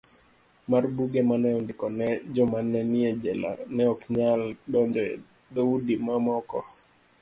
mar 0.69 0.83
Buge 0.95 1.21
ma 1.29 1.35
ne 1.41 1.49
ondikone 1.59 2.05
jomane 2.33 2.79
nie 2.91 3.09
jela 3.21 3.51
neoknyal 3.75 4.41
donjo 4.71 5.01
e 5.11 5.13
dhoudi 5.53 5.93
mamoko. 6.05 6.59